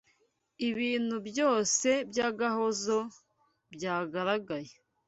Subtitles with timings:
[0.69, 2.97] Ibintu byose by’agahozo
[3.73, 4.73] byagaragaye